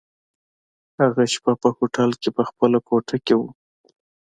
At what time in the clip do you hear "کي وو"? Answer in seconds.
3.25-3.49